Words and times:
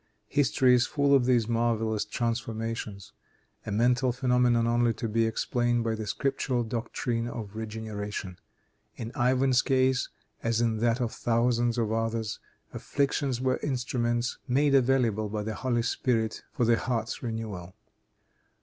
History 0.29 0.73
is 0.73 0.87
full 0.87 1.13
of 1.13 1.25
these 1.25 1.47
marvelous 1.47 2.05
transformations 2.05 3.13
a 3.67 3.71
mental 3.71 4.11
phenomenon 4.11 4.65
only 4.65 4.95
to 4.95 5.07
be 5.07 5.27
explained 5.27 5.83
by 5.83 5.93
the 5.93 6.07
scriptural 6.07 6.63
doctrine 6.63 7.27
of 7.27 7.55
regeneration. 7.55 8.39
In 8.95 9.11
Ivan's 9.13 9.61
case, 9.61 10.09
as 10.41 10.59
in 10.59 10.77
that 10.77 11.01
of 11.01 11.11
thousands 11.11 11.77
of 11.77 11.91
others, 11.91 12.39
afflictions 12.73 13.39
were 13.41 13.59
instruments 13.61 14.39
made 14.47 14.73
available 14.73 15.29
by 15.29 15.43
the 15.43 15.53
Holy 15.53 15.83
Spirit 15.83 16.41
for 16.51 16.65
the 16.65 16.77
heart's 16.77 17.21
renewal. 17.21 17.75